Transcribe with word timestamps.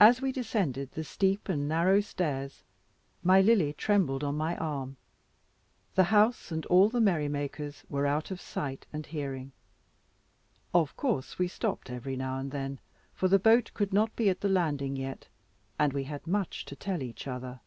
As 0.00 0.20
we 0.20 0.32
descended 0.32 0.90
the 0.90 1.04
steep 1.04 1.48
and 1.48 1.68
narrow 1.68 2.00
stairs, 2.00 2.64
my 3.22 3.40
Lily 3.40 3.72
trembled 3.72 4.24
on 4.24 4.34
my 4.36 4.56
arm. 4.56 4.96
The 5.94 6.02
house 6.10 6.50
and 6.50 6.66
all 6.66 6.88
the 6.88 7.00
merry 7.00 7.28
makers 7.28 7.84
were 7.88 8.08
out 8.08 8.32
of 8.32 8.40
sight 8.40 8.86
and 8.92 9.06
hearing. 9.06 9.52
Of 10.74 10.96
course 10.96 11.38
we 11.38 11.46
stopped 11.46 11.90
every 11.90 12.16
now 12.16 12.38
and 12.40 12.50
then, 12.50 12.80
for 13.14 13.28
the 13.28 13.38
boat 13.38 13.70
could 13.72 13.92
not 13.92 14.16
be 14.16 14.28
at 14.30 14.40
the 14.40 14.48
landing 14.48 14.96
yet, 14.96 15.28
and 15.78 15.92
we 15.92 16.02
had 16.02 16.26
much 16.26 16.64
to 16.64 16.74
tell 16.74 17.00
each 17.00 17.28
other. 17.28 17.60